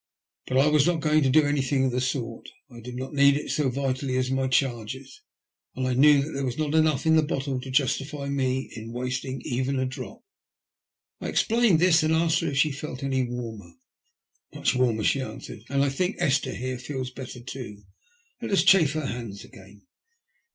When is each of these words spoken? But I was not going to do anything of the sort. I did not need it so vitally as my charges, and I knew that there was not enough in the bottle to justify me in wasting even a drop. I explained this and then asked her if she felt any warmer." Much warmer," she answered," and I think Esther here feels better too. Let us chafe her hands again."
But 0.47 0.57
I 0.57 0.65
was 0.67 0.87
not 0.87 0.99
going 0.99 1.21
to 1.21 1.29
do 1.29 1.43
anything 1.45 1.85
of 1.85 1.91
the 1.91 2.01
sort. 2.01 2.49
I 2.71 2.79
did 2.79 2.95
not 2.95 3.13
need 3.13 3.35
it 3.37 3.51
so 3.51 3.69
vitally 3.69 4.17
as 4.17 4.31
my 4.31 4.47
charges, 4.47 5.21
and 5.75 5.85
I 5.87 5.93
knew 5.93 6.23
that 6.23 6.31
there 6.31 6.43
was 6.43 6.57
not 6.57 6.73
enough 6.73 7.05
in 7.05 7.15
the 7.17 7.21
bottle 7.21 7.61
to 7.61 7.69
justify 7.69 8.27
me 8.27 8.71
in 8.75 8.93
wasting 8.93 9.43
even 9.45 9.77
a 9.77 9.85
drop. 9.85 10.23
I 11.19 11.27
explained 11.27 11.77
this 11.77 12.01
and 12.01 12.15
then 12.15 12.19
asked 12.19 12.39
her 12.39 12.47
if 12.47 12.57
she 12.57 12.71
felt 12.71 13.03
any 13.03 13.21
warmer." 13.29 13.73
Much 14.55 14.73
warmer," 14.73 15.03
she 15.03 15.21
answered," 15.21 15.61
and 15.69 15.83
I 15.83 15.89
think 15.89 16.15
Esther 16.17 16.55
here 16.55 16.79
feels 16.79 17.11
better 17.11 17.39
too. 17.39 17.83
Let 18.41 18.49
us 18.49 18.63
chafe 18.63 18.93
her 18.93 19.05
hands 19.05 19.43
again." 19.43 19.85